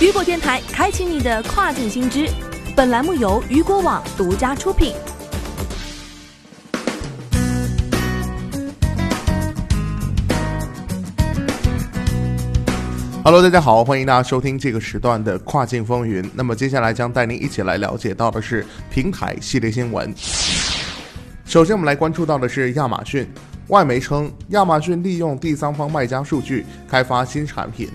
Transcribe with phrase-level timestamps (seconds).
[0.00, 2.26] 雨果电台开启你的跨境新知，
[2.74, 4.94] 本栏目由雨果网独家出品。
[13.22, 16.26] Hello，大家好，欢迎大家收听这个时段的跨境风云。
[16.34, 20.10] 那么接下来将带您一起来了解到的是平台系列新闻。
[21.44, 23.30] 首先，我们来关注到的是亚马逊。
[23.68, 27.90] 外媒称，亚马逊利用第三方卖家数据开发新产品。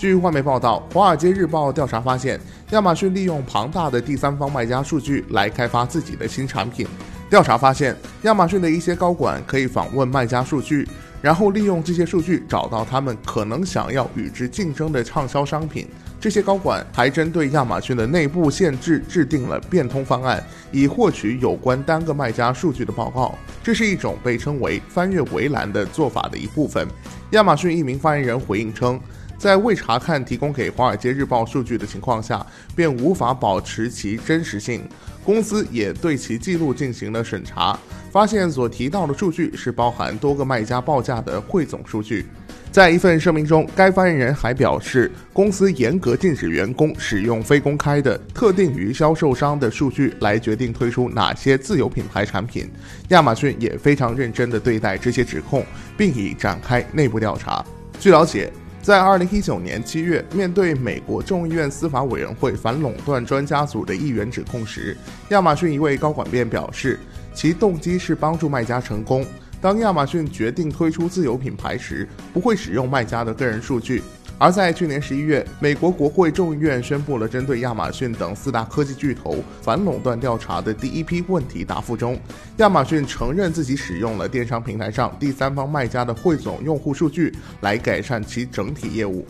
[0.00, 2.40] 据外媒报道，《华尔街日报》调查发现，
[2.70, 6.88] 亚马逊利用庞大的第三方卖家数据来开发自己的新产品。
[7.28, 10.88] 调查发现，亚马逊的一些高管可以访问卖家数据，
[11.20, 15.86] 然后利用这些数据找到他们可能想要与之竞争的畅销商品。
[16.18, 20.42] 这些高管还针对亚马逊的内部限制制定了变通方案，
[20.72, 23.34] 以获取有关单个卖家数据的报告。
[23.62, 26.88] 这是一种被称为“翻越围栏”的做法的一部分。
[27.32, 28.98] 亚马逊一名发言人回应称。
[29.40, 34.82] 在未查看提供给《华尔街日报》数据的情况下，便无法保持其真实性。
[35.24, 37.78] 公司也对其记录进行了审查，
[38.12, 42.26] 发现所提到的数据是包含多个卖家报价的汇总数据。
[42.70, 52.70] 在一份声明中，该发言人还表示，公司严格禁止员工使用非公开的、特定于销售商的数据来决定推出哪些自有品牌产品。
[53.08, 55.64] 亚马逊也非常认真地对待这些指控，
[55.96, 57.64] 并已展开内部调查。
[57.98, 58.52] 据了解。
[58.82, 64.96] 在二零一九年七月，面对美国众议院司法委员会反垄断专家组的议员指控时，
[65.28, 66.98] 亚马逊一位高管便表示，
[67.34, 69.24] 其动机是帮助卖家成功。
[69.60, 74.02] 当亚马逊决定推出自有品牌时，不会使用卖家的个人数据。
[74.42, 82.18] 而在去年十一月，美国国会众议院宣布了针对亚马逊等四大科技巨头反垄断调查的第一批问题答复中，
[82.56, 89.26] 亚马逊承认自己使用了电商平台上第三方卖家的汇总用户数据来改善其整体业务。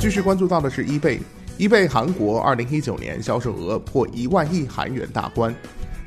[0.00, 5.54] 继续关注到的是 eBay，eBay 韩国二零一九年销售额破一万亿韩元大关。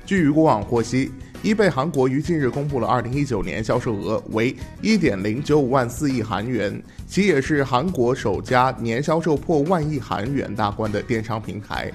[0.06, 1.14] 据雨果网获悉。
[1.43, 11.92] eBay 韩国于近日公布了2019年销售额为1.095万四亿韩元，其也是韩国首家年销售破万亿韩元大关的电商平台。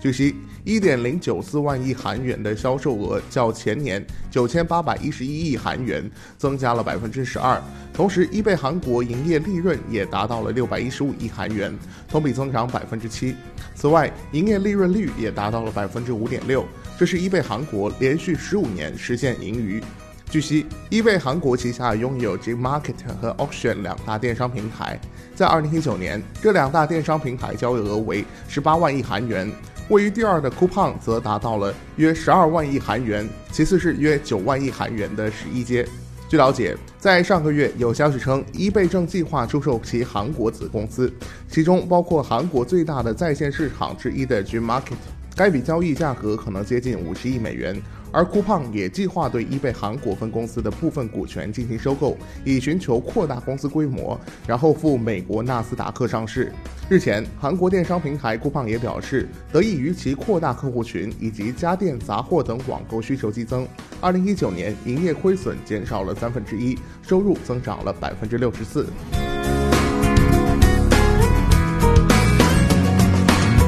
[0.00, 6.08] 据悉，1.094万亿韩元的销售额较前年9811亿韩元
[6.38, 7.60] 增加了12%，
[7.92, 11.76] 同时 eBay 韩国营业利润也达到了615亿韩元，
[12.08, 13.34] 同比增长7%。
[13.74, 16.64] 此外，营业利润率也达到了5.6%。
[16.98, 19.82] 这是 eBay 韩国连续十五年实现盈余。
[20.30, 24.98] 据悉，eBay 韩国旗下拥有 Gmarket 和 Auction 两大电商平台。
[25.34, 29.50] 在2019年，这两大电商平台交易额为18万亿韩元，
[29.88, 35.86] 位于第二的 Coupon 则达到了约12万亿韩元，其次是约9万亿韩元的十一街。
[36.28, 41.12] 据了解，在上个月有消息称，eBay 正计划出售其韩国子公司，
[41.46, 44.94] 其中包括韩国最大的在线市场之一的 Gmarket。
[45.34, 47.80] 该笔交易价格可能接近五十亿美元，
[48.12, 56.52] 而酷胖也计划对 eBay 韩国分公司的部分股权进行收购，以寻求扩大公司规模，然后赴美国纳斯达克上市。
[56.90, 63.66] 日前，韩国电商平台酷胖也表示，得益于其扩大客户群以及家电、杂货等网购需求激增，
[64.02, 68.86] 二零一九年营业亏损减少了三分之一，收入增长了百分之六十四。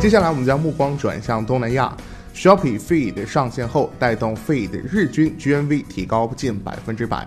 [0.05, 1.91] 接下来，我们将目光转向东南亚。
[2.35, 7.27] Shopee Feed 上线后，带动 Feed 日均 GMV 提高近百分之百。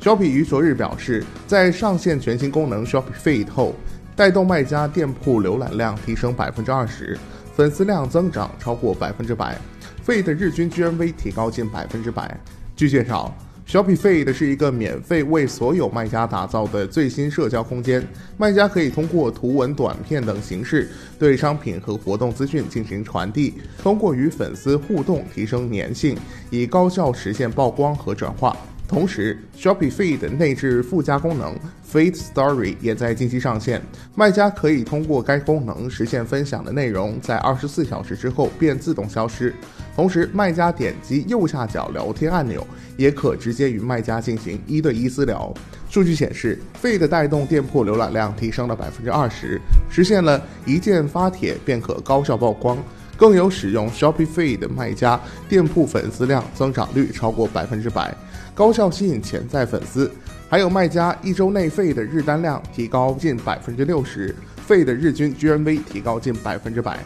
[0.00, 3.74] Shopee 于昨日表示，在上线全新功能 Shopee Feed 后，
[4.14, 7.18] 带动卖家店铺浏览量提升百分之二十，
[7.52, 9.58] 粉丝量增长超过百分之百
[10.06, 12.38] ，Feed 日均 GMV 提高近百分之百。
[12.76, 13.36] 据介绍。
[13.66, 20.88] Shopify 的是一个免费为所有卖家打造的最新社交空间，卖家可以通过图文、短片等形式
[21.18, 26.16] 对商品和活动资讯进行传递，通过与粉丝互动提升粘性，
[26.50, 28.56] 以高效实现曝光和转化。
[28.86, 31.56] 同时，Shopify 的内置附加功能
[31.90, 33.82] Feed Story 也在近期上线，
[34.14, 39.54] 卖家可以通过该功能实现分享的内容在二十四小时之后便自动消失。
[39.96, 42.64] 同时，卖家点击右下角聊天按钮，
[42.96, 45.52] 也可直接与卖家进行一对一私聊。
[45.88, 52.76] 数据显示，Feed 带动店铺浏览量提升了百分之二十，实现了一键发帖便可高效曝光。
[53.16, 58.14] 更有使用 Shopee Feed 的卖家店铺粉丝量增长率超过百分之百。
[58.54, 60.10] 高效吸引潜在粉丝，
[60.48, 64.34] 还有卖家一周内费的日单量提高近百分之六十，
[64.66, 66.98] 费的日均 GMV 提高近百分之百。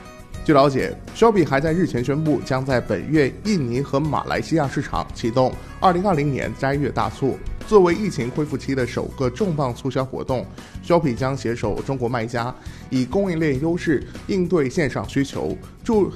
[0.44, 5.52] 据了解，Shopee 还在日前宣布，将在本月印尼和马来西亚市场启动
[5.82, 7.38] 2020年斋月大促。
[7.68, 10.46] 作为疫情恢复期的首个重磅促销活动
[10.82, 12.52] ，Shopee 将携手中国卖家，
[12.88, 15.54] 以供应链优势应对线上需求，
[15.84, 16.10] 助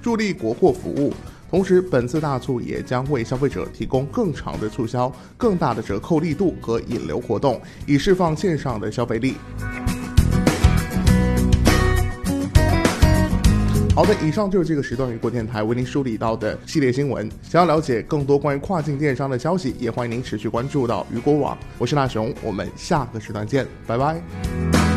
[0.00, 1.12] 助力国货服务。
[1.50, 9.34] 同时，本次大促也将为消费者提供更长的促销、更大的折扣力度和引流活动，以释放线上的消费力。
[13.94, 17.30] 好的，以上就是这个时段雨果电台为您梳理到的系列新闻。
[17.44, 21.56] 想要了解更多关于跨境电商的消息，也欢迎您持续关注到雨果网。
[21.78, 24.93] 我是大雄，我们下个时段见，拜拜。